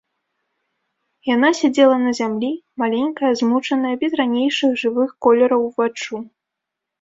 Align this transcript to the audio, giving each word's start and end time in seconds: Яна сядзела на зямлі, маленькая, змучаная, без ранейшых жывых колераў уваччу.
Яна 1.33 1.49
сядзела 1.59 1.97
на 2.05 2.11
зямлі, 2.19 2.49
маленькая, 2.83 3.31
змучаная, 3.43 3.93
без 4.05 4.11
ранейшых 4.21 4.71
жывых 4.85 5.09
колераў 5.27 5.61
уваччу. 5.69 6.15